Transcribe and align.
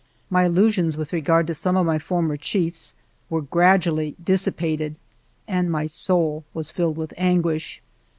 My 0.31 0.45
illusions 0.45 0.97
with 0.97 1.13
regard 1.13 1.45
to 1.45 1.53
some 1.53 1.77
of 1.77 1.85
my 1.85 1.99
former 1.99 2.35
chiefs 2.35 2.95
were 3.29 3.43
gradually 3.43 4.15
dissi 4.19 4.55
pated, 4.57 4.95
and 5.47 5.69
my 5.71 5.85
soul 5.85 6.43
was 6.55 6.71
filled 6.71 6.97
with 6.97 7.13
anguish. 7.17 7.83